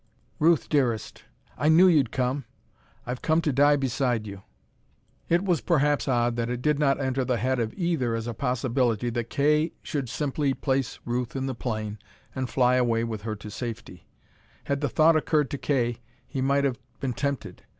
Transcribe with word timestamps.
"Ruth, 0.39 0.67
dearest!" 0.67 1.25
"I 1.59 1.69
knew 1.69 1.87
you'd 1.87 2.11
come." 2.11 2.45
"I've 3.05 3.21
come 3.21 3.39
to 3.41 3.53
die 3.53 3.75
beside 3.75 4.25
you!" 4.25 4.41
It 5.29 5.45
was 5.45 5.61
perhaps 5.61 6.07
odd 6.07 6.37
that 6.37 6.49
it 6.49 6.63
did 6.63 6.79
not 6.79 6.99
enter 6.99 7.23
the 7.23 7.37
head 7.37 7.59
of 7.59 7.71
either 7.75 8.15
as 8.15 8.25
a 8.25 8.33
possibility 8.33 9.11
that 9.11 9.29
Kay 9.29 9.73
should 9.83 10.09
simply 10.09 10.55
place 10.55 10.97
Ruth 11.05 11.35
in 11.35 11.45
the 11.45 11.53
plane 11.53 11.99
and 12.33 12.49
fly 12.49 12.77
away 12.77 13.03
with 13.03 13.21
here 13.25 13.35
to 13.35 13.51
safety. 13.51 14.07
Had 14.63 14.81
the 14.81 14.89
thought 14.89 15.15
occurred 15.15 15.51
to 15.51 15.59
Kay, 15.59 16.01
he 16.25 16.41
might 16.41 16.63
have 16.63 16.79
been 16.99 17.13
tempted. 17.13 17.61